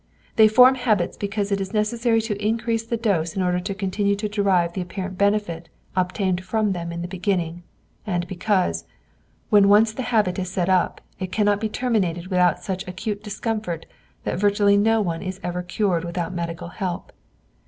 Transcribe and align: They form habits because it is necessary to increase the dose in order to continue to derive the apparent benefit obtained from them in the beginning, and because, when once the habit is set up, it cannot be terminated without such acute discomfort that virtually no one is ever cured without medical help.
They 0.35 0.47
form 0.47 0.73
habits 0.73 1.15
because 1.15 1.51
it 1.51 1.61
is 1.61 1.75
necessary 1.75 2.21
to 2.21 2.35
increase 2.43 2.83
the 2.83 2.97
dose 2.97 3.35
in 3.35 3.43
order 3.43 3.59
to 3.59 3.75
continue 3.75 4.15
to 4.15 4.27
derive 4.27 4.73
the 4.73 4.81
apparent 4.81 5.15
benefit 5.15 5.69
obtained 5.95 6.43
from 6.43 6.71
them 6.71 6.91
in 6.91 7.03
the 7.03 7.07
beginning, 7.07 7.61
and 8.07 8.25
because, 8.27 8.85
when 9.51 9.69
once 9.69 9.93
the 9.93 10.01
habit 10.09 10.39
is 10.39 10.49
set 10.49 10.69
up, 10.69 11.01
it 11.19 11.31
cannot 11.31 11.61
be 11.61 11.69
terminated 11.69 12.29
without 12.29 12.63
such 12.63 12.87
acute 12.87 13.21
discomfort 13.23 13.85
that 14.23 14.39
virtually 14.39 14.75
no 14.75 15.01
one 15.01 15.21
is 15.21 15.39
ever 15.43 15.61
cured 15.61 16.03
without 16.03 16.33
medical 16.33 16.69
help. 16.69 17.13